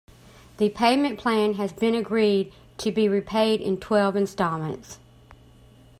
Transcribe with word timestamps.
The 0.57 0.69
payment 0.69 1.19
plan 1.19 1.53
has 1.57 1.71
been 1.73 1.93
agreed 1.93 2.51
to 2.79 2.91
be 2.91 3.07
repaid 3.07 3.61
in 3.61 3.77
twelve 3.79 4.15
instalments. 4.15 4.97